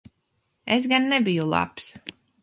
Es 0.77 0.87
gan 0.93 1.05
nebiju 1.11 1.45
labs. 1.51 1.91